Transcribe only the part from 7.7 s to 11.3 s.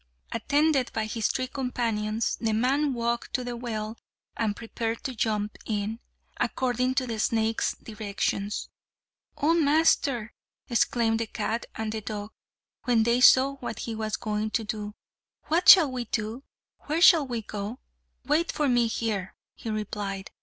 directions. "O master!" exclaimed the